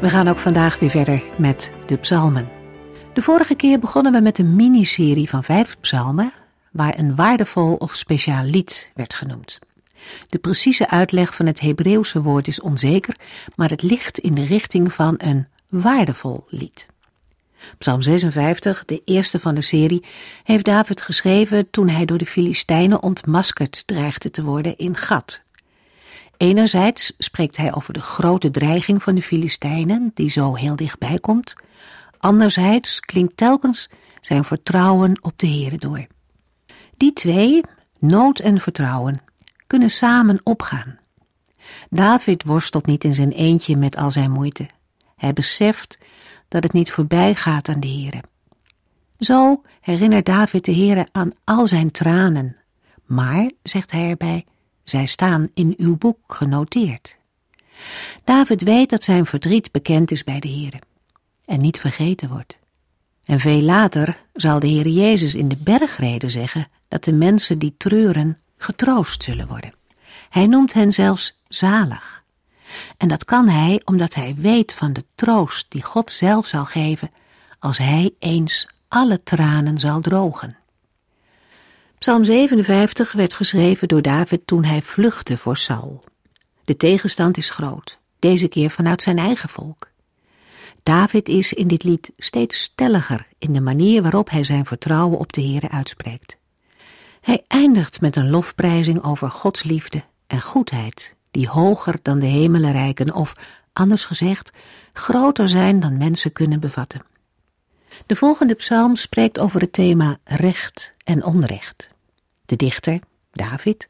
[0.00, 2.48] We gaan ook vandaag weer verder met de psalmen.
[3.12, 6.32] De vorige keer begonnen we met een miniserie van vijf psalmen,
[6.72, 9.58] waar een waardevol of speciaal lied werd genoemd.
[10.28, 13.16] De precieze uitleg van het Hebreeuwse woord is onzeker,
[13.56, 16.86] maar het ligt in de richting van een waardevol lied.
[17.78, 20.04] Psalm 56, de eerste van de serie,
[20.44, 25.42] heeft David geschreven toen hij door de Filistijnen ontmaskerd dreigde te worden in Gat,
[26.38, 31.54] Enerzijds spreekt hij over de grote dreiging van de Filistijnen, die zo heel dichtbij komt.
[32.18, 33.88] Anderzijds klinkt telkens
[34.20, 36.06] zijn vertrouwen op de Heere door.
[36.96, 37.60] Die twee,
[37.98, 39.22] nood en vertrouwen,
[39.66, 40.98] kunnen samen opgaan.
[41.90, 44.68] David worstelt niet in zijn eentje met al zijn moeite.
[45.16, 45.98] Hij beseft
[46.48, 48.22] dat het niet voorbij gaat aan de Heere.
[49.18, 52.56] Zo herinnert David de Heere aan al zijn tranen.
[53.04, 54.44] Maar, zegt hij erbij,
[54.88, 57.16] zij staan in uw boek genoteerd.
[58.24, 60.80] David weet dat zijn verdriet bekend is bij de Heere
[61.44, 62.58] en niet vergeten wordt.
[63.24, 67.74] En veel later zal de Heer Jezus in de bergreden zeggen dat de mensen die
[67.76, 69.72] treuren getroost zullen worden.
[70.28, 72.22] Hij noemt hen zelfs zalig.
[72.96, 77.10] En dat kan hij omdat hij weet van de troost die God zelf zal geven
[77.58, 80.57] als hij eens alle tranen zal drogen.
[81.98, 86.04] Psalm 57 werd geschreven door David toen hij vluchtte voor Saul.
[86.64, 89.90] De tegenstand is groot, deze keer vanuit zijn eigen volk.
[90.82, 95.32] David is in dit lied steeds stelliger in de manier waarop hij zijn vertrouwen op
[95.32, 96.38] de Heere uitspreekt.
[97.20, 102.72] Hij eindigt met een lofprijzing over Gods liefde en goedheid, die hoger dan de hemelen
[102.72, 103.34] reiken of,
[103.72, 104.50] anders gezegd,
[104.92, 107.02] groter zijn dan mensen kunnen bevatten.
[108.06, 111.90] De volgende psalm spreekt over het thema recht en onrecht.
[112.46, 112.98] De dichter,
[113.32, 113.88] David,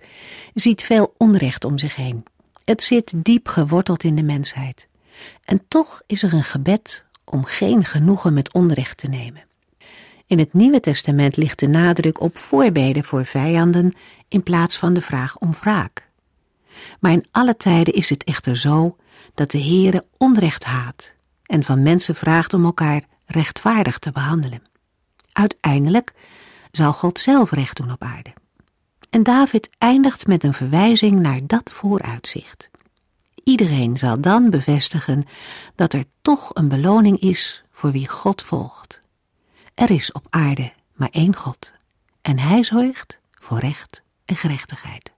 [0.54, 2.24] ziet veel onrecht om zich heen.
[2.64, 4.86] Het zit diep geworteld in de mensheid.
[5.44, 9.42] En toch is er een gebed om geen genoegen met onrecht te nemen.
[10.26, 13.94] In het Nieuwe Testament ligt de nadruk op voorbeden voor vijanden
[14.28, 16.08] in plaats van de vraag om wraak.
[17.00, 18.97] Maar in alle tijden is het echter zo
[19.34, 21.12] dat de Heere onrecht haat
[21.47, 24.62] en van mensen vraagt om elkaar rechtvaardig te behandelen.
[25.33, 26.12] Uiteindelijk
[26.71, 28.33] zal God zelf recht doen op aarde.
[29.11, 32.71] En David eindigt met een verwijzing naar dat vooruitzicht.
[33.44, 35.27] Iedereen zal dan bevestigen
[35.75, 39.00] dat er toch een beloning is voor wie God volgt.
[39.75, 41.72] Er is op aarde maar één God
[42.22, 45.12] en hij zorgt voor recht en gerechtigheid.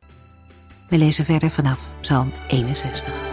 [0.88, 3.29] We lezen verder vanaf Psalm 61.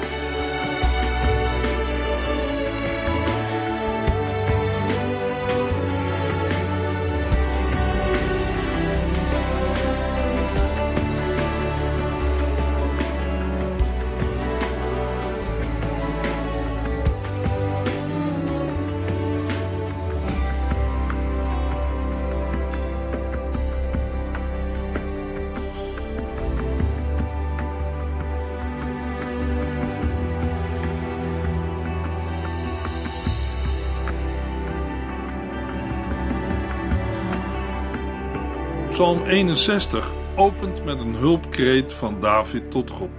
[38.98, 43.10] Psalm 61 opent met een hulpkreet van David tot God.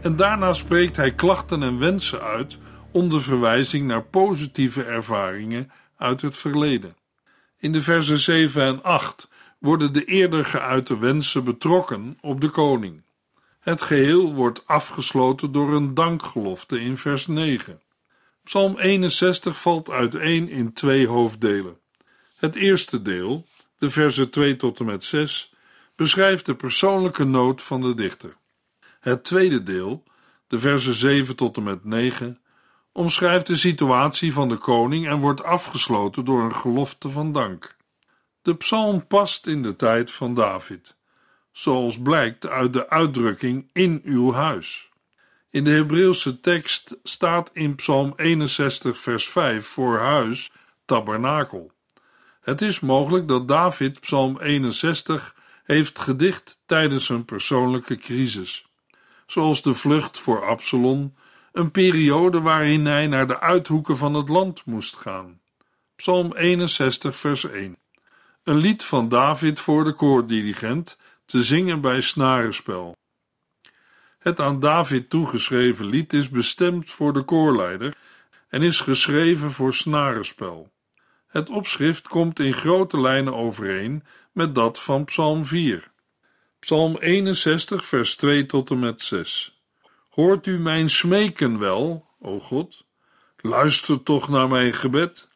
[0.00, 2.58] En daarna spreekt hij klachten en wensen uit
[2.92, 6.96] onder verwijzing naar positieve ervaringen uit het verleden.
[7.58, 9.28] In de versen 7 en 8
[9.58, 13.02] worden de eerder geuite wensen betrokken op de koning.
[13.60, 17.80] Het geheel wordt afgesloten door een dankgelofte in vers 9.
[18.44, 21.80] Psalm 61 valt uiteen in twee hoofddelen.
[22.36, 23.46] Het eerste deel,
[23.82, 25.54] de versen 2 tot en met 6,
[25.96, 28.36] beschrijft de persoonlijke nood van de dichter.
[29.00, 30.04] Het tweede deel,
[30.46, 32.40] de versen 7 tot en met 9,
[32.92, 37.76] omschrijft de situatie van de koning en wordt afgesloten door een gelofte van dank.
[38.42, 40.96] De psalm past in de tijd van David,
[41.52, 44.90] zoals blijkt uit de uitdrukking in uw huis.
[45.50, 50.52] In de Hebreeuwse tekst staat in Psalm 61, vers 5 voor huis
[50.84, 51.72] tabernakel.
[52.42, 55.34] Het is mogelijk dat David Psalm 61
[55.64, 58.66] heeft gedicht tijdens een persoonlijke crisis,
[59.26, 61.14] zoals de vlucht voor Absalom
[61.52, 65.40] een periode waarin hij naar de uithoeken van het land moest gaan.
[65.96, 67.76] Psalm 61, vers 1.
[68.42, 72.96] Een lied van David voor de koordirigent, te zingen bij snarenspel.
[74.18, 77.96] Het aan David toegeschreven lied is bestemd voor de koorleider
[78.48, 80.71] en is geschreven voor snarenspel.
[81.32, 85.90] Het opschrift komt in grote lijnen overeen met dat van Psalm 4.
[86.58, 89.62] Psalm 61, vers 2 tot en met 6.
[90.10, 92.84] Hoort u mijn smeken wel, o God?
[93.36, 95.28] Luister toch naar mijn gebed.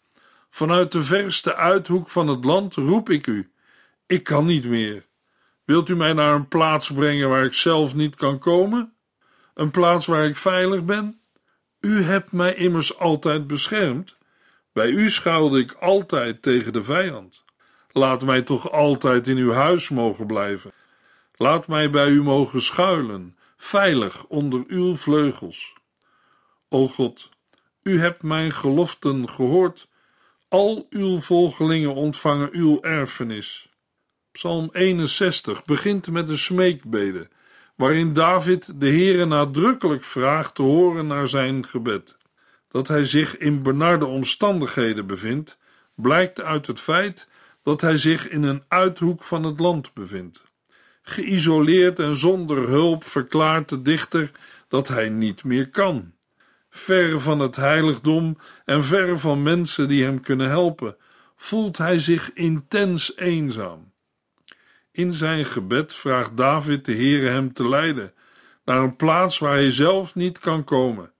[0.50, 3.50] Vanuit de verste uithoek van het land roep ik u.
[4.06, 5.06] Ik kan niet meer.
[5.64, 8.94] Wilt u mij naar een plaats brengen waar ik zelf niet kan komen?
[9.54, 11.20] Een plaats waar ik veilig ben?
[11.80, 14.15] U hebt mij immers altijd beschermd.
[14.76, 17.44] Bij u schuilde ik altijd tegen de vijand.
[17.90, 20.72] Laat mij toch altijd in uw huis mogen blijven.
[21.36, 25.74] Laat mij bij u mogen schuilen, veilig onder uw vleugels.
[26.68, 27.30] O God,
[27.82, 29.88] u hebt mijn geloften gehoord.
[30.48, 33.68] Al uw volgelingen ontvangen uw erfenis.
[34.32, 37.28] Psalm 61 begint met een smeekbede,
[37.76, 42.15] waarin David de Heere nadrukkelijk vraagt te horen naar zijn gebed.
[42.76, 45.58] Dat hij zich in benarde omstandigheden bevindt,
[45.94, 47.28] blijkt uit het feit
[47.62, 50.42] dat hij zich in een uithoek van het land bevindt.
[51.02, 54.30] Geïsoleerd en zonder hulp verklaart de dichter
[54.68, 56.12] dat hij niet meer kan.
[56.70, 60.96] Ver van het heiligdom en ver van mensen die hem kunnen helpen,
[61.36, 63.92] voelt hij zich intens eenzaam.
[64.90, 68.12] In zijn gebed vraagt David de Heere hem te leiden
[68.64, 71.14] naar een plaats waar hij zelf niet kan komen.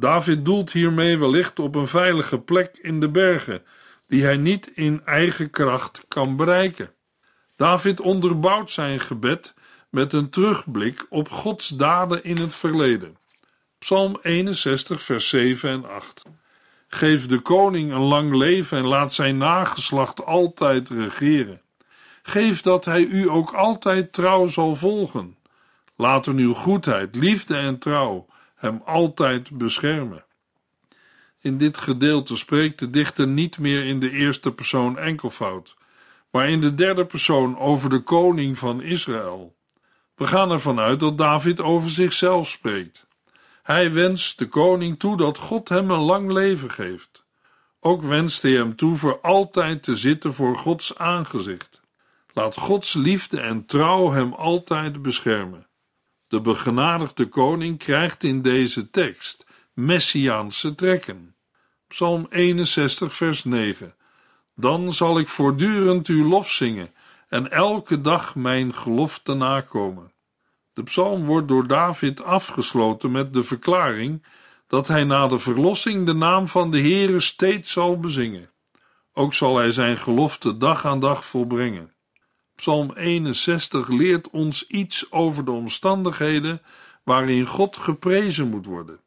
[0.00, 3.62] David doelt hiermee wellicht op een veilige plek in de bergen,
[4.06, 6.92] die hij niet in eigen kracht kan bereiken.
[7.56, 9.54] David onderbouwt zijn gebed
[9.90, 13.16] met een terugblik op Gods daden in het verleden.
[13.78, 16.22] Psalm 61, vers 7 en 8.
[16.88, 21.60] Geef de koning een lang leven en laat zijn nageslacht altijd regeren.
[22.22, 25.36] Geef dat hij u ook altijd trouw zal volgen.
[25.96, 28.29] Laten uw goedheid, liefde en trouw
[28.60, 30.24] hem altijd beschermen.
[31.40, 35.76] In dit gedeelte spreekt de dichter niet meer in de eerste persoon enkelvoud,
[36.30, 39.56] maar in de derde persoon over de koning van Israël.
[40.14, 43.06] We gaan ervan uit dat David over zichzelf spreekt.
[43.62, 47.24] Hij wenst de koning toe dat God hem een lang leven geeft.
[47.80, 51.80] Ook wenst hij hem toe voor altijd te zitten voor Gods aangezicht.
[52.32, 55.69] Laat Gods liefde en trouw hem altijd beschermen.
[56.30, 61.34] De begenadigde koning krijgt in deze tekst messiaanse trekken.
[61.88, 63.94] Psalm 61, vers 9.
[64.54, 66.94] Dan zal ik voortdurend uw lof zingen
[67.28, 70.12] en elke dag mijn gelofte nakomen.
[70.72, 74.26] De psalm wordt door David afgesloten met de verklaring
[74.66, 78.50] dat hij na de verlossing de naam van de Heere steeds zal bezingen.
[79.12, 81.94] Ook zal hij zijn gelofte dag aan dag volbrengen.
[82.60, 86.62] Psalm 61 leert ons iets over de omstandigheden
[87.02, 89.00] waarin God geprezen moet worden.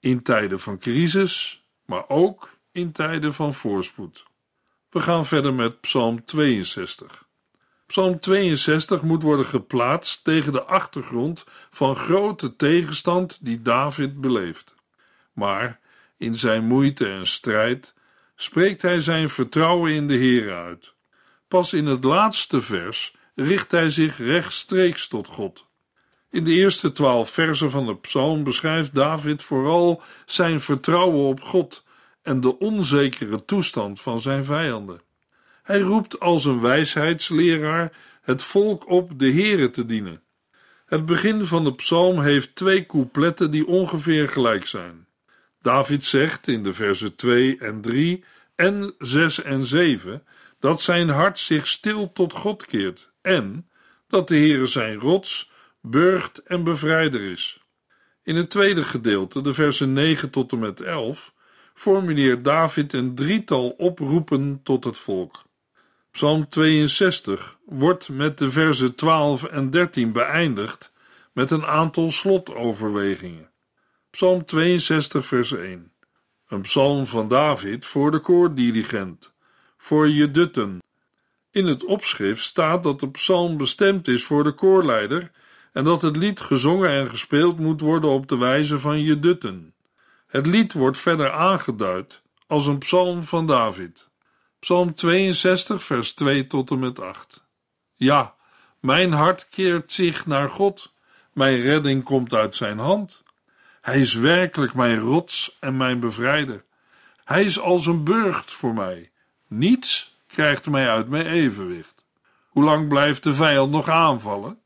[0.00, 4.24] In tijden van crisis, maar ook in tijden van voorspoed.
[4.90, 7.28] We gaan verder met Psalm 62.
[7.86, 14.74] Psalm 62 moet worden geplaatst tegen de achtergrond van grote tegenstand die David beleeft.
[15.32, 15.80] Maar
[16.16, 17.94] in zijn moeite en strijd
[18.36, 20.94] spreekt hij zijn vertrouwen in de Heer uit.
[21.48, 25.66] Pas in het laatste vers richt hij zich rechtstreeks tot God.
[26.30, 31.84] In de eerste twaalf versen van de psalm beschrijft David vooral zijn vertrouwen op God
[32.22, 35.00] en de onzekere toestand van zijn vijanden.
[35.62, 40.22] Hij roept als een wijsheidsleraar het volk op de Here te dienen.
[40.86, 45.06] Het begin van de psalm heeft twee coupletten die ongeveer gelijk zijn.
[45.62, 48.24] David zegt in de versen 2 en 3
[48.54, 50.22] en 6 en 7
[50.66, 53.70] dat zijn hart zich stil tot God keert en
[54.08, 57.60] dat de Heere zijn rots, burgt en bevrijder is.
[58.22, 61.34] In het tweede gedeelte, de versen 9 tot en met 11,
[61.74, 65.44] formuleert David een drietal oproepen tot het volk.
[66.10, 70.92] Psalm 62 wordt met de versen 12 en 13 beëindigd
[71.32, 73.50] met een aantal slotoverwegingen.
[74.10, 75.92] Psalm 62, vers 1.
[76.48, 79.34] Een psalm van David voor de koordirigent,
[79.86, 80.82] voor Jedutten.
[81.50, 85.30] In het opschrift staat dat de psalm bestemd is voor de koorleider
[85.72, 89.74] en dat het lied gezongen en gespeeld moet worden op de wijze van Jedutten.
[90.26, 94.08] Het lied wordt verder aangeduid als een psalm van David.
[94.58, 97.44] Psalm 62, vers 2 tot en met 8.
[97.94, 98.34] Ja,
[98.80, 100.92] mijn hart keert zich naar God,
[101.32, 103.22] mijn redding komt uit zijn hand.
[103.80, 106.64] Hij is werkelijk mijn rots en mijn bevrijder.
[107.24, 109.10] Hij is als een burcht voor mij.
[109.48, 112.04] Niets krijgt mij uit mijn evenwicht.
[112.48, 114.58] Hoe lang blijft de vijand nog aanvallen?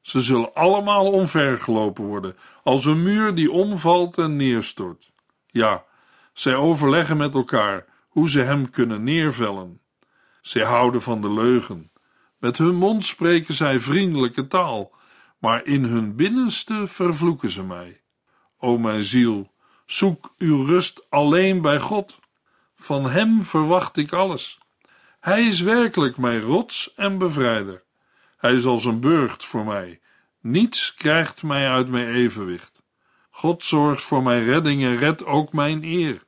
[0.00, 5.12] Ze zullen allemaal omvergelopen worden, als een muur die omvalt en neerstort.
[5.46, 5.84] Ja,
[6.32, 9.80] zij overleggen met elkaar hoe ze hem kunnen neervellen.
[10.40, 11.90] Zij houden van de leugen.
[12.38, 14.92] Met hun mond spreken zij vriendelijke taal,
[15.38, 18.00] maar in hun binnenste vervloeken ze mij.
[18.58, 19.52] O mijn ziel,
[19.86, 22.18] zoek uw rust alleen bij God.
[22.80, 24.58] Van hem verwacht ik alles.
[25.20, 27.82] Hij is werkelijk mijn rots en bevrijder.
[28.36, 30.00] Hij is als een burcht voor mij.
[30.40, 32.82] Niets krijgt mij uit mijn evenwicht.
[33.30, 36.22] God zorgt voor mijn redding en redt ook mijn eer.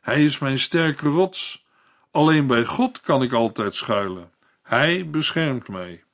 [0.00, 1.64] Hij is mijn sterke rots.
[2.10, 4.32] Alleen bij God kan ik altijd schuilen.
[4.62, 6.04] Hij beschermt mij.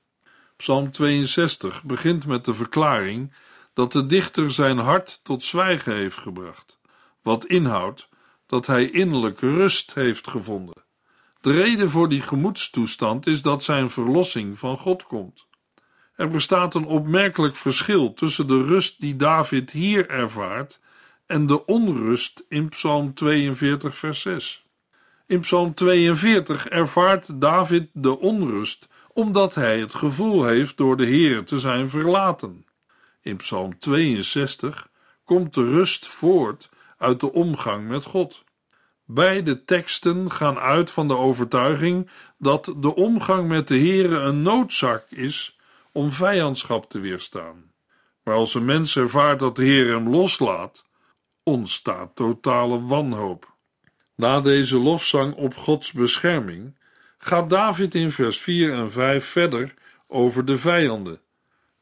[0.56, 3.32] Psalm 62 begint met de verklaring
[3.74, 6.78] dat de dichter zijn hart tot zwijgen heeft gebracht,
[7.22, 8.08] wat inhoudt
[8.50, 10.84] dat hij innerlijke rust heeft gevonden.
[11.40, 15.46] De reden voor die gemoedstoestand is dat zijn verlossing van God komt.
[16.16, 20.80] Er bestaat een opmerkelijk verschil tussen de rust die David hier ervaart
[21.26, 24.64] en de onrust in Psalm 42, vers 6.
[25.26, 31.44] In Psalm 42 ervaart David de onrust omdat hij het gevoel heeft door de Heer
[31.44, 32.66] te zijn verlaten.
[33.22, 34.88] In Psalm 62
[35.24, 36.69] komt de rust voort
[37.00, 38.44] uit de omgang met God.
[39.04, 45.04] Beide teksten gaan uit van de overtuiging dat de omgang met de Heere een noodzaak
[45.08, 45.58] is
[45.92, 47.72] om vijandschap te weerstaan.
[48.22, 50.84] Maar als een mens ervaart dat de Heer hem loslaat,
[51.42, 53.54] ontstaat totale wanhoop.
[54.14, 56.78] Na deze lofzang op Gods bescherming
[57.18, 59.74] gaat David in vers 4 en 5 verder
[60.06, 61.20] over de vijanden,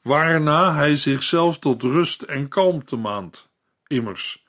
[0.03, 3.49] waarna hij zichzelf tot rust en kalmte maant.
[3.87, 4.47] Immers,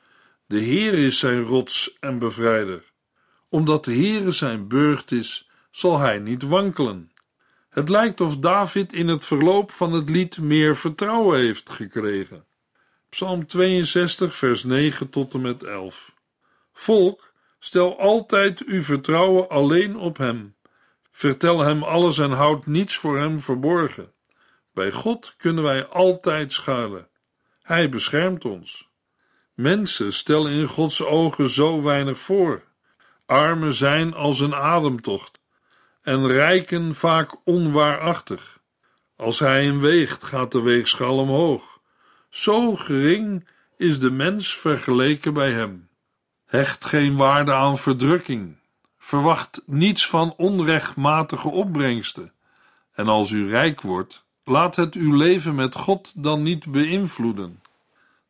[0.49, 2.83] de Heer is zijn rots en bevrijder.
[3.49, 7.11] Omdat de Heere zijn burcht is, zal hij niet wankelen.
[7.69, 12.45] Het lijkt of David in het verloop van het lied meer vertrouwen heeft gekregen.
[13.09, 16.15] Psalm 62, vers 9 tot en met 11.
[16.73, 20.55] Volk, stel altijd uw vertrouwen alleen op Hem.
[21.11, 24.13] Vertel Hem alles en houd niets voor Hem verborgen.
[24.73, 27.07] Bij God kunnen wij altijd schuilen.
[27.61, 28.88] Hij beschermt ons.
[29.59, 32.63] Mensen stellen in Gods ogen zo weinig voor.
[33.25, 35.39] Armen zijn als een ademtocht
[36.01, 38.59] en rijken vaak onwaarachtig.
[39.15, 41.79] Als hij hem weegt, gaat de weegschaal omhoog.
[42.29, 43.47] Zo gering
[43.77, 45.89] is de mens vergeleken bij hem.
[46.45, 48.55] Hecht geen waarde aan verdrukking.
[48.97, 52.31] Verwacht niets van onrechtmatige opbrengsten.
[52.93, 57.61] En als u rijk wordt, laat het uw leven met God dan niet beïnvloeden.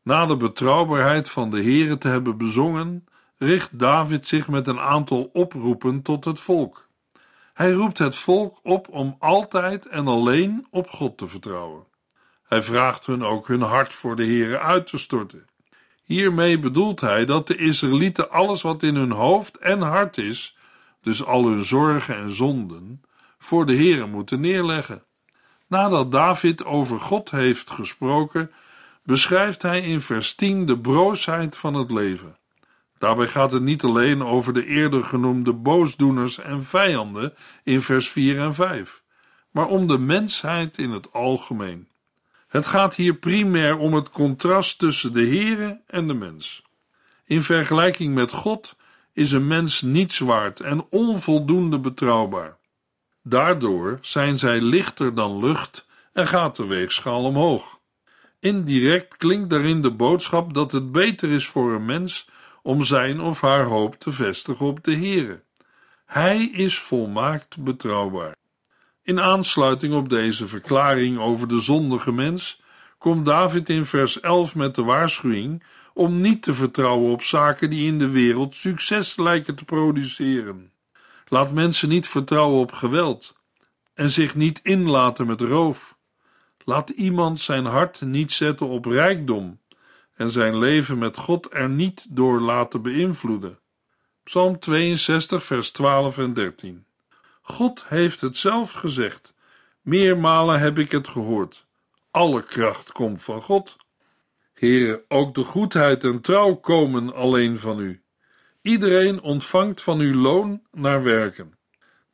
[0.09, 3.05] Na de betrouwbaarheid van de Heere te hebben bezongen,
[3.37, 6.87] richt David zich met een aantal oproepen tot het volk.
[7.53, 11.83] Hij roept het volk op om altijd en alleen op God te vertrouwen.
[12.47, 15.45] Hij vraagt hun ook hun hart voor de Heere uit te storten.
[16.03, 20.57] Hiermee bedoelt hij dat de Israëlieten alles wat in hun hoofd en hart is,
[21.01, 23.01] dus al hun zorgen en zonden,
[23.37, 25.03] voor de Heere moeten neerleggen.
[25.67, 28.51] Nadat David over God heeft gesproken,
[29.09, 32.37] beschrijft hij in vers 10 de broosheid van het leven.
[32.97, 38.39] Daarbij gaat het niet alleen over de eerder genoemde boosdoeners en vijanden in vers 4
[38.39, 39.03] en 5,
[39.51, 41.87] maar om de mensheid in het algemeen.
[42.47, 46.63] Het gaat hier primair om het contrast tussen de Heere en de mens.
[47.25, 48.75] In vergelijking met God
[49.13, 52.57] is een mens niets waard en onvoldoende betrouwbaar.
[53.23, 57.78] Daardoor zijn zij lichter dan lucht en gaat de weegschaal omhoog.
[58.39, 62.27] Indirect klinkt daarin de boodschap dat het beter is voor een mens
[62.61, 65.43] om zijn of haar hoop te vestigen op de Heere.
[66.05, 68.35] Hij is volmaakt betrouwbaar.
[69.03, 72.61] In aansluiting op deze verklaring over de zondige mens
[72.97, 77.87] komt David in vers 11 met de waarschuwing om niet te vertrouwen op zaken die
[77.87, 80.71] in de wereld succes lijken te produceren.
[81.27, 83.37] Laat mensen niet vertrouwen op geweld
[83.93, 85.97] en zich niet inlaten met roof.
[86.63, 89.59] Laat iemand zijn hart niet zetten op rijkdom
[90.15, 93.59] en zijn leven met God er niet door laten beïnvloeden.
[94.23, 96.85] Psalm 62, vers 12 en 13.
[97.41, 99.33] God heeft het zelf gezegd.
[99.81, 101.65] Meermalen heb ik het gehoord.
[102.11, 103.77] Alle kracht komt van God.
[104.53, 108.01] Heere, ook de goedheid en trouw komen alleen van u.
[108.61, 111.57] Iedereen ontvangt van uw loon naar werken.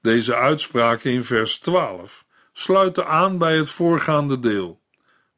[0.01, 2.25] Deze uitspraken in vers 12
[2.57, 4.83] sluiten aan bij het voorgaande deel.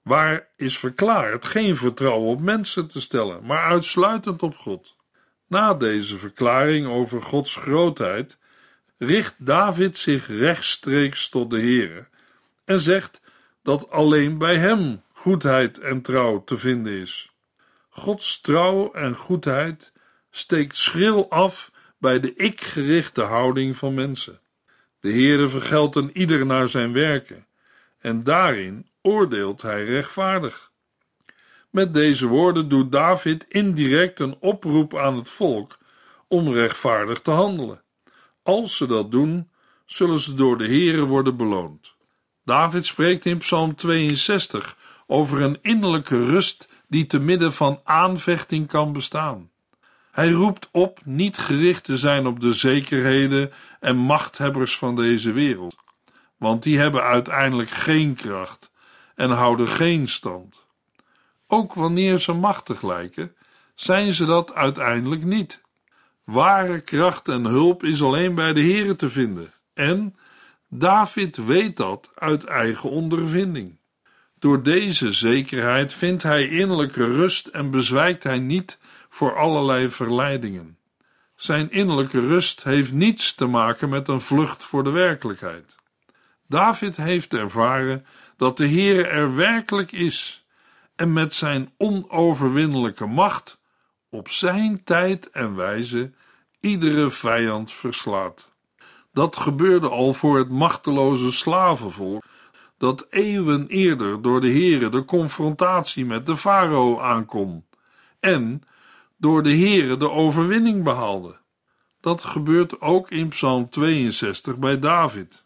[0.01, 4.95] waar is verklaard geen vertrouwen op mensen te stellen, maar uitsluitend op God.
[5.47, 8.39] Na deze verklaring over Gods grootheid
[8.97, 12.07] richt David zich rechtstreeks tot de Heere
[12.65, 13.21] en zegt
[13.63, 17.31] dat alleen bij hem goedheid en trouw te vinden is.
[17.89, 19.91] Gods trouw en goedheid
[20.29, 24.41] steekt schril af bij de ik-gerichte houding van mensen.
[25.07, 27.45] De Heere vergeldt een ieder naar zijn werken
[27.99, 30.71] en daarin oordeelt hij rechtvaardig.
[31.69, 35.77] Met deze woorden doet David indirect een oproep aan het volk
[36.27, 37.81] om rechtvaardig te handelen.
[38.43, 39.49] Als ze dat doen,
[39.85, 41.93] zullen ze door de Heere worden beloond.
[42.45, 48.93] David spreekt in Psalm 62 over een innerlijke rust die te midden van aanvechting kan
[48.93, 49.49] bestaan.
[50.17, 55.75] Hij roept op niet gericht te zijn op de zekerheden en machthebbers van deze wereld,
[56.37, 58.71] want die hebben uiteindelijk geen kracht
[59.15, 60.65] en houden geen stand.
[61.47, 63.35] Ook wanneer ze machtig lijken,
[63.75, 65.61] zijn ze dat uiteindelijk niet.
[66.23, 69.53] Ware kracht en hulp is alleen bij de Here te vinden.
[69.73, 70.15] En
[70.69, 73.77] David weet dat uit eigen ondervinding.
[74.39, 78.77] Door deze zekerheid vindt hij innerlijke rust en bezwijkt hij niet
[79.17, 80.77] voor allerlei verleidingen.
[81.35, 85.75] Zijn innerlijke rust heeft niets te maken met een vlucht voor de werkelijkheid.
[86.47, 88.05] David heeft ervaren
[88.35, 90.45] dat de Heere er werkelijk is
[90.95, 93.59] en met zijn onoverwinnelijke macht
[94.09, 96.11] op zijn tijd en wijze
[96.59, 98.51] iedere vijand verslaat.
[99.13, 102.23] Dat gebeurde al voor het machteloze slavenvolk
[102.77, 107.65] dat eeuwen eerder door de Heere de confrontatie met de farao aankon
[108.19, 108.63] en
[109.17, 111.37] door de Heere de overwinning behaalde.
[112.01, 115.43] Dat gebeurt ook in Psalm 62 bij David.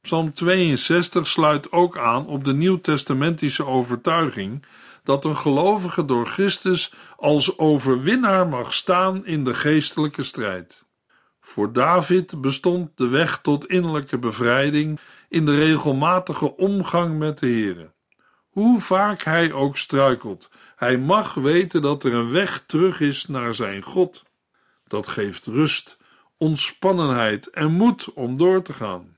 [0.00, 4.64] Psalm 62 sluit ook aan op de nieuwtestamentische overtuiging
[5.04, 10.84] dat een gelovige door Christus als overwinnaar mag staan in de geestelijke strijd.
[11.40, 17.92] Voor David bestond de weg tot innerlijke bevrijding in de regelmatige omgang met de Heere.
[18.48, 20.50] Hoe vaak hij ook struikelt,
[20.82, 24.22] hij mag weten dat er een weg terug is naar zijn God.
[24.86, 25.98] Dat geeft rust,
[26.36, 29.16] ontspannenheid en moed om door te gaan.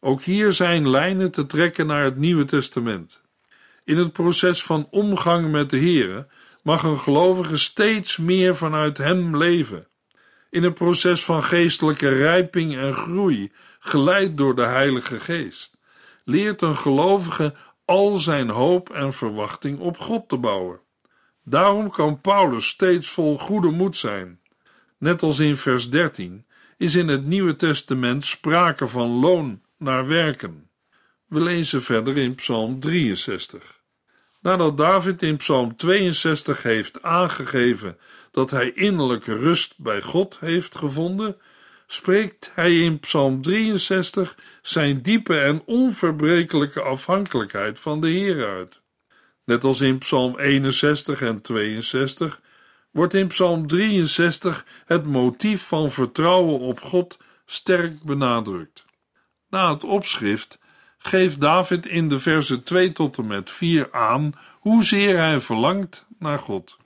[0.00, 3.22] Ook hier zijn lijnen te trekken naar het Nieuwe Testament.
[3.84, 6.26] In het proces van omgang met de Heere
[6.62, 9.86] mag een gelovige steeds meer vanuit Hem leven.
[10.50, 15.76] In het proces van geestelijke rijping en groei, geleid door de Heilige Geest,
[16.24, 20.80] leert een gelovige al zijn hoop en verwachting op God te bouwen.
[21.50, 24.40] Daarom kan Paulus steeds vol goede moed zijn.
[24.98, 26.44] Net als in vers 13
[26.76, 30.70] is in het Nieuwe Testament sprake van loon naar werken.
[31.26, 33.80] We lezen verder in Psalm 63.
[34.40, 37.98] Nadat David in Psalm 62 heeft aangegeven
[38.30, 41.36] dat hij innerlijke rust bij God heeft gevonden,
[41.86, 48.80] spreekt hij in Psalm 63 zijn diepe en onverbrekelijke afhankelijkheid van de Heer uit.
[49.50, 52.40] Net als in Psalm 61 en 62
[52.90, 58.84] wordt in Psalm 63 het motief van vertrouwen op God sterk benadrukt.
[59.48, 60.58] Na het opschrift
[60.98, 66.38] geeft David in de versen 2 tot en met 4 aan hoezeer hij verlangt naar
[66.38, 66.76] God.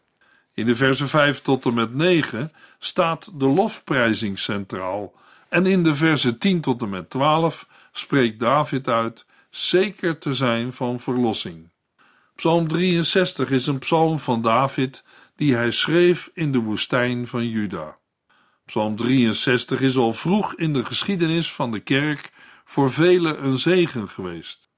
[0.54, 5.14] In de versen 5 tot en met 9 staat de lofprijzing centraal
[5.48, 10.72] en in de versen 10 tot en met 12 spreekt David uit zeker te zijn
[10.72, 11.72] van verlossing.
[12.34, 15.04] Psalm 63 is een psalm van David
[15.36, 17.98] die hij schreef in de woestijn van Juda.
[18.66, 22.32] Psalm 63 is al vroeg in de geschiedenis van de kerk
[22.64, 24.68] voor velen een zegen geweest.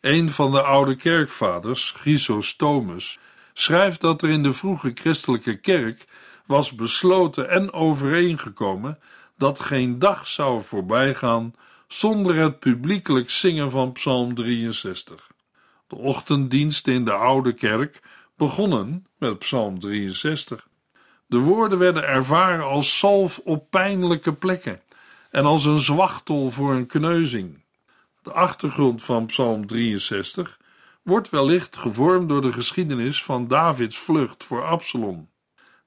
[0.00, 3.18] Een van de oude kerkvaders, Chrysostomus,
[3.52, 6.04] schrijft dat er in de vroege christelijke kerk
[6.46, 8.98] was besloten en overeengekomen
[9.36, 11.54] dat geen dag zou voorbijgaan
[11.88, 15.29] zonder het publiekelijk zingen van Psalm 63.
[15.90, 18.00] De ochtenddiensten in de oude kerk
[18.36, 20.68] begonnen met Psalm 63.
[21.26, 24.80] De woorden werden ervaren als zalf op pijnlijke plekken
[25.30, 27.62] en als een zwachtel voor een kneuzing.
[28.22, 30.58] De achtergrond van Psalm 63
[31.02, 35.28] wordt wellicht gevormd door de geschiedenis van Davids vlucht voor Absalom.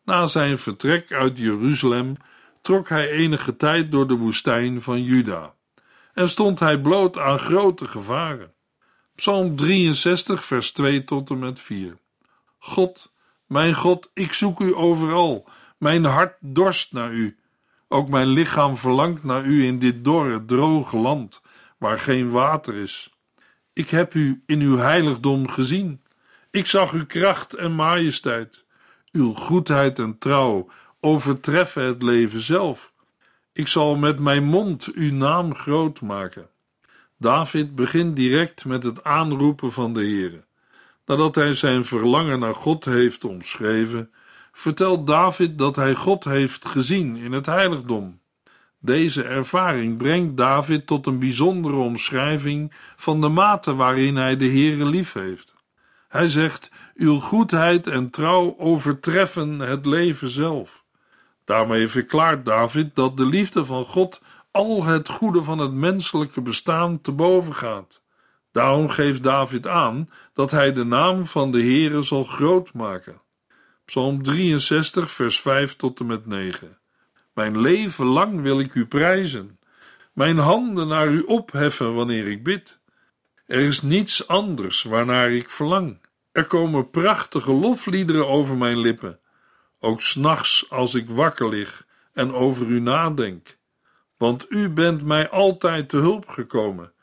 [0.05, 2.15] Na zijn vertrek uit Jeruzalem
[2.61, 5.53] trok hij enige tijd door de woestijn van Juda
[6.13, 8.52] en stond hij bloot aan grote gevaren.
[9.15, 11.97] Psalm 63, vers 2 tot en met 4.
[12.59, 13.13] God,
[13.45, 15.49] mijn God, ik zoek u overal.
[15.77, 17.37] Mijn hart dorst naar u.
[17.87, 21.41] Ook mijn lichaam verlangt naar u in dit dorre, droge land,
[21.77, 23.13] waar geen water is.
[23.73, 26.01] Ik heb u in uw heiligdom gezien.
[26.51, 28.63] Ik zag uw kracht en majesteit.
[29.11, 32.93] Uw goedheid en trouw overtreffen het leven zelf.
[33.51, 36.51] Ik zal met mijn mond uw naam groot maken.
[37.23, 40.43] David begint direct met het aanroepen van de Heere.
[41.05, 44.11] Nadat hij zijn verlangen naar God heeft omschreven,
[44.51, 48.19] vertelt David dat hij God heeft gezien in het heiligdom.
[48.79, 54.85] Deze ervaring brengt David tot een bijzondere omschrijving van de mate waarin hij de Heere
[54.85, 55.55] lief heeft.
[56.07, 60.83] Hij zegt: Uw goedheid en trouw overtreffen het leven zelf.
[61.45, 64.21] Daarmee verklaart David dat de liefde van God
[64.53, 68.01] al het goede van het menselijke bestaan te boven gaat.
[68.51, 73.21] Daarom geeft David aan dat hij de naam van de Heere zal groot maken.
[73.85, 76.77] Psalm 63, vers 5 tot en met 9.
[77.33, 79.59] Mijn leven lang wil ik u prijzen,
[80.13, 82.79] mijn handen naar u opheffen wanneer ik bid.
[83.45, 85.99] Er is niets anders waarnaar ik verlang.
[86.31, 89.19] Er komen prachtige lofliederen over mijn lippen,
[89.79, 93.57] ook s'nachts als ik wakker lig en over u nadenk.
[94.23, 96.93] Want u bent mij altijd te hulp gekomen.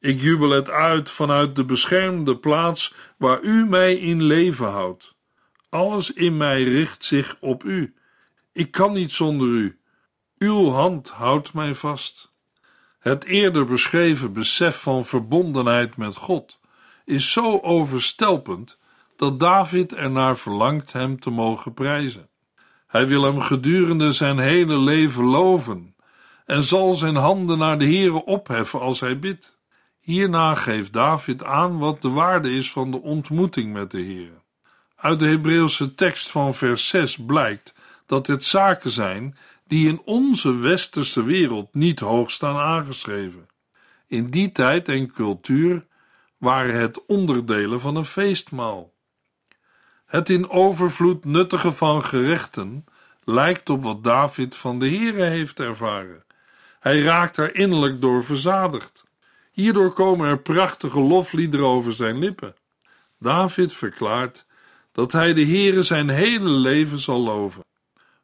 [0.00, 5.14] Ik jubel het uit vanuit de beschermde plaats waar u mij in leven houdt.
[5.68, 7.94] Alles in mij richt zich op u.
[8.52, 9.78] Ik kan niet zonder u.
[10.38, 12.32] Uw hand houdt mij vast.
[12.98, 16.58] Het eerder beschreven besef van verbondenheid met God
[17.04, 18.78] is zo overstelpend
[19.16, 22.28] dat David ernaar verlangt hem te mogen prijzen.
[22.86, 25.91] Hij wil hem gedurende zijn hele leven loven
[26.52, 29.58] en zal zijn handen naar de Heere opheffen als hij bidt.
[30.00, 34.40] Hierna geeft David aan wat de waarde is van de ontmoeting met de Heere.
[34.96, 37.74] Uit de Hebreeuwse tekst van vers 6 blijkt
[38.06, 39.36] dat dit zaken zijn
[39.66, 43.48] die in onze westerse wereld niet hoog staan aangeschreven.
[44.06, 45.86] In die tijd en cultuur
[46.38, 48.92] waren het onderdelen van een feestmaal.
[50.06, 52.84] Het in overvloed nuttige van gerechten
[53.24, 56.24] lijkt op wat David van de Heere heeft ervaren.
[56.82, 59.04] Hij raakt er innerlijk door verzadigd.
[59.52, 62.54] Hierdoor komen er prachtige lofliederen over zijn lippen.
[63.18, 64.46] David verklaart
[64.92, 67.64] dat hij de Heere zijn hele leven zal loven.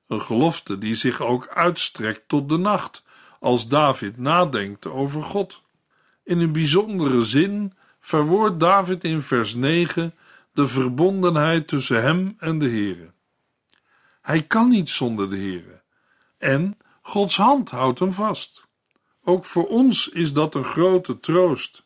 [0.06, 3.04] Een gelofte die zich ook uitstrekt tot de nacht,
[3.40, 5.62] als David nadenkt over God.
[6.24, 10.14] In een bijzondere zin verwoordt David in vers 9
[10.52, 13.12] de verbondenheid tussen hem en de Heere.
[14.20, 15.82] Hij kan niet zonder de Heere.
[16.38, 18.66] En Gods hand houdt hem vast.
[19.24, 21.82] Ook voor ons is dat een grote troost.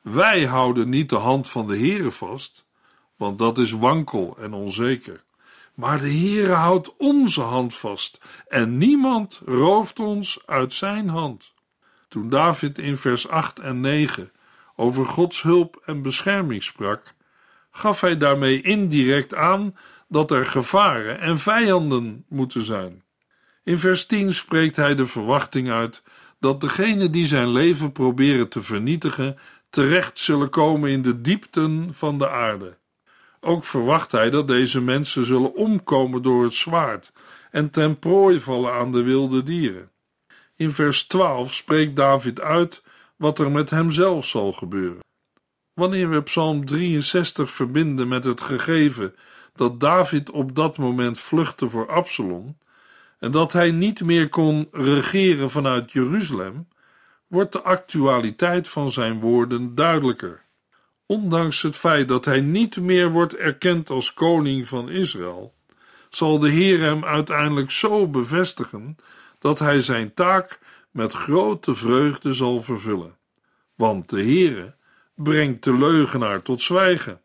[0.00, 2.66] Wij houden niet de hand van de Heere vast,
[3.16, 5.24] want dat is wankel en onzeker.
[5.74, 11.52] Maar de Heere houdt onze hand vast en niemand rooft ons uit zijn hand.
[12.08, 14.32] Toen David in vers 8 en 9
[14.76, 17.14] over Gods hulp en bescherming sprak,
[17.70, 19.76] gaf hij daarmee indirect aan
[20.08, 23.02] dat er gevaren en vijanden moeten zijn.
[23.64, 26.02] In vers 10 spreekt hij de verwachting uit
[26.40, 29.38] dat degenen die zijn leven proberen te vernietigen,
[29.70, 32.76] terecht zullen komen in de diepten van de aarde.
[33.40, 37.12] Ook verwacht hij dat deze mensen zullen omkomen door het zwaard
[37.50, 39.90] en ten prooi vallen aan de wilde dieren.
[40.56, 42.82] In vers 12 spreekt David uit
[43.16, 45.00] wat er met hemzelf zal gebeuren.
[45.74, 49.14] Wanneer we Psalm 63 verbinden met het gegeven
[49.54, 52.56] dat David op dat moment vluchtte voor Absalom
[53.22, 56.68] en dat hij niet meer kon regeren vanuit Jeruzalem,
[57.26, 60.44] wordt de actualiteit van zijn woorden duidelijker.
[61.06, 65.54] Ondanks het feit dat hij niet meer wordt erkend als koning van Israël,
[66.10, 68.96] zal de Heer hem uiteindelijk zo bevestigen
[69.38, 70.58] dat hij zijn taak
[70.90, 73.16] met grote vreugde zal vervullen.
[73.74, 74.74] Want de Heere
[75.14, 77.20] brengt de leugenaar tot zwijgen.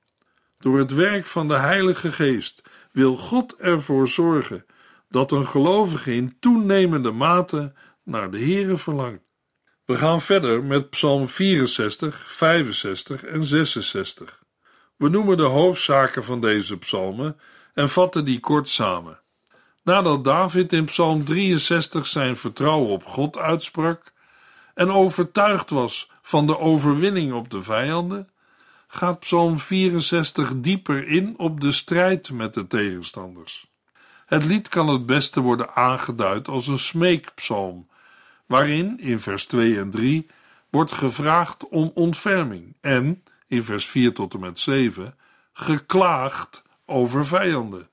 [0.59, 4.65] Door het werk van de Heilige Geest wil God ervoor zorgen
[5.09, 9.25] dat een gelovige in toenemende mate naar de Heere verlangt.
[9.85, 14.43] We gaan verder met Psalm 64, 65 en 66.
[14.95, 17.39] We noemen de hoofdzaken van deze psalmen
[17.73, 19.19] en vatten die kort samen.
[19.83, 24.13] Nadat David in Psalm 63 zijn vertrouwen op God uitsprak
[24.73, 28.29] en overtuigd was van de overwinning op de vijanden,
[28.87, 33.71] gaat Psalm 64 dieper in op de strijd met de tegenstanders.
[34.27, 37.87] Het lied kan het beste worden aangeduid als een smeekpsalm,
[38.45, 40.27] waarin in vers 2 en 3
[40.69, 45.15] wordt gevraagd om ontferming en in vers 4 tot en met 7
[45.53, 47.89] geklaagd over vijanden.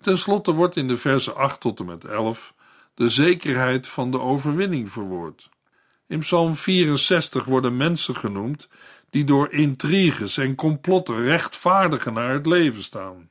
[0.00, 2.54] Ten slotte wordt in de versen 8 tot en met 11
[2.94, 5.48] de zekerheid van de overwinning verwoord.
[6.06, 8.68] In Psalm 64 worden mensen genoemd
[9.10, 13.28] die door intriges en complotten rechtvaardigen naar het leven staan.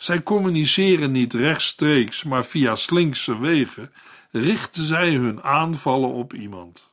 [0.00, 3.92] Zij communiceren niet rechtstreeks, maar via slinkse wegen
[4.30, 6.88] richten zij hun aanvallen op iemand.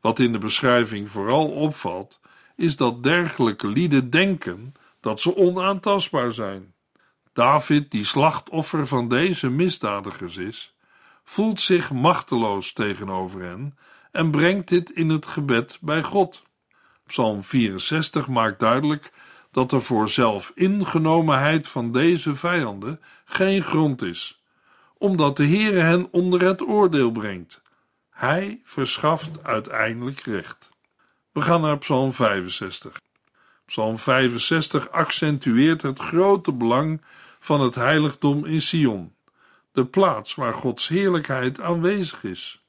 [0.00, 2.20] Wat in de beschrijving vooral opvalt,
[2.56, 6.74] is dat dergelijke lieden denken dat ze onaantastbaar zijn.
[7.32, 10.74] David, die slachtoffer van deze misdadigers is,
[11.24, 13.78] voelt zich machteloos tegenover hen
[14.12, 16.42] en brengt dit in het gebed bij God.
[17.06, 19.12] Psalm 64 maakt duidelijk
[19.54, 24.42] dat er voor zelfingenomenheid van deze vijanden geen grond is,
[24.98, 27.62] omdat de Heere hen onder het oordeel brengt.
[28.10, 30.68] Hij verschaft uiteindelijk recht.
[31.32, 33.00] We gaan naar Psalm 65.
[33.66, 37.02] Psalm 65 accentueert het grote belang
[37.38, 39.14] van het heiligdom in Sion,
[39.72, 42.62] de plaats waar Gods heerlijkheid aanwezig is.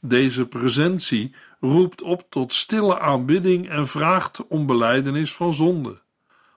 [0.00, 6.00] Deze presentie roept op tot stille aanbidding en vraagt om beleidenis van zonde.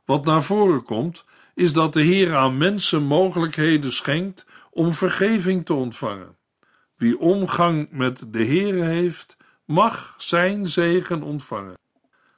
[0.05, 5.73] Wat naar voren komt, is dat de Heer aan mensen mogelijkheden schenkt om vergeving te
[5.73, 6.38] ontvangen.
[6.95, 11.77] Wie omgang met de Heer heeft, mag zijn zegen ontvangen.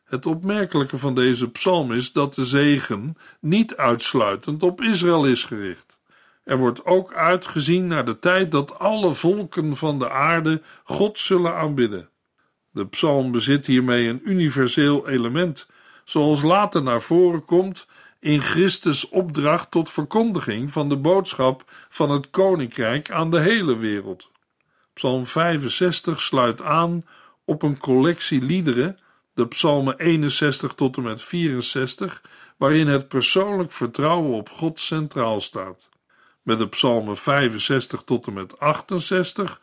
[0.04, 6.00] Het opmerkelijke van deze psalm is dat de zegen niet uitsluitend op Israël is gericht.
[6.43, 11.56] Er wordt ook uitgezien naar de tijd dat alle volken van de aarde God zullen
[11.56, 12.11] aanbidden.
[12.72, 15.68] De psalm bezit hiermee een universeel element,
[16.04, 17.88] zoals later naar voren komt
[18.20, 24.30] in Christus' opdracht tot verkondiging van de boodschap van het koninkrijk aan de hele wereld.
[24.94, 27.06] Psalm 65 sluit aan
[27.46, 29.00] op een collectie liederen,
[29.34, 32.22] de psalmen 61 tot en met 64,
[32.58, 35.90] waarin het persoonlijk vertrouwen op God centraal staat.
[36.42, 39.62] Met de psalmen 65 tot en met 68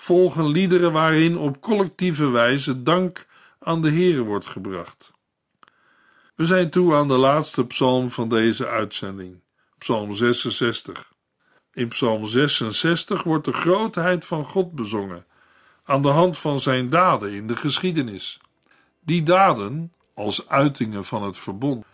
[0.00, 3.26] volgen liederen waarin op collectieve wijze dank
[3.58, 5.12] aan de Heere wordt gebracht.
[6.34, 9.40] We zijn toe aan de laatste psalm van deze uitzending,
[9.78, 11.12] Psalm 66.
[11.72, 15.26] In Psalm 66 wordt de grootheid van God bezongen
[15.84, 18.40] aan de hand van zijn daden in de geschiedenis.
[19.00, 21.84] Die daden, als uitingen van het verbond,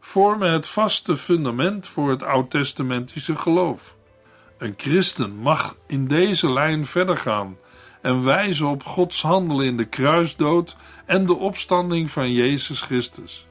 [0.00, 3.96] vormen het vaste fundament voor het oud-testamentische geloof.
[4.62, 7.56] Een christen mag in deze lijn verder gaan
[8.02, 13.46] en wijzen op Gods handelen in de kruisdood en de opstanding van Jezus Christus.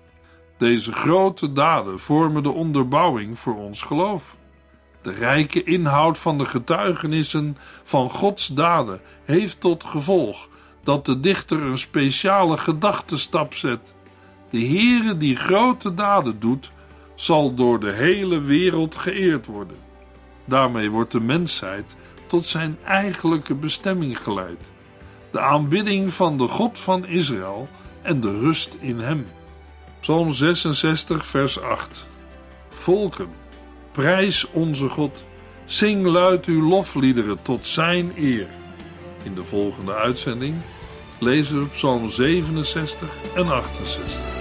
[0.57, 4.35] Deze grote daden vormen de onderbouwing voor ons geloof.
[5.01, 10.47] De rijke inhoud van de getuigenissen van Gods daden heeft tot gevolg
[10.83, 13.93] dat de dichter een speciale gedachtenstap zet.
[14.49, 16.71] De Heere die grote daden doet,
[17.15, 19.90] zal door de hele wereld geëerd worden.
[20.51, 21.95] Daarmee wordt de mensheid
[22.27, 24.59] tot zijn eigenlijke bestemming geleid:
[25.31, 27.69] de aanbidding van de God van Israël
[28.01, 29.27] en de rust in Hem.
[29.99, 32.05] Psalm 66, vers 8.
[32.69, 33.29] Volken,
[33.91, 35.25] prijs onze God,
[35.65, 38.47] zing luid uw lofliederen tot Zijn eer.
[39.23, 40.55] In de volgende uitzending
[41.19, 44.40] lezen we Psalm 67 en 68.